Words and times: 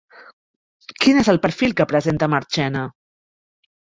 Quin 1.03 1.19
és 1.23 1.29
el 1.33 1.39
perfil 1.43 1.77
que 1.81 1.87
presenta 1.91 2.31
Marchena? 2.35 2.85